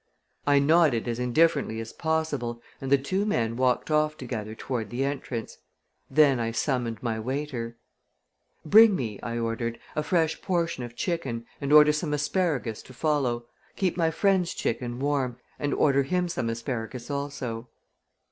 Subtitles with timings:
[0.47, 5.03] I nodded as indifferently as possible and the two men walked off together toward the
[5.05, 5.59] entrance.
[6.09, 7.77] Then I summoned my waiter.
[8.65, 13.45] "Bring me," I ordered, "a fresh portion of chicken and order some asparagus to follow.
[13.75, 17.69] Keep my friend's chicken warm and order him some asparagus also."